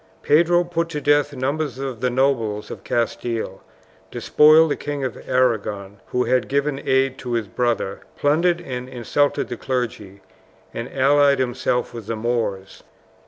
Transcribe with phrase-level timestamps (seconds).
[0.23, 3.61] Pedro put to death numbers of the nobles of Castile,
[4.09, 9.47] despoiled the King of Arragon, who had given aid to his brother, plundered and insulted
[9.47, 10.21] the clergy,
[10.73, 12.81] and allied himself with the Moors.